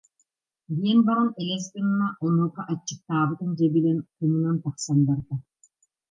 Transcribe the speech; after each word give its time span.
диэн 0.79 0.99
баран 1.07 1.29
элэс 1.41 1.65
гынна, 1.73 2.07
онуоха 2.25 2.61
аччыктаабытын 2.71 3.51
дьэ 3.57 3.67
билэн, 3.73 3.99
хомунан 4.15 4.57
тахсан 4.63 4.99
барда 5.07 5.35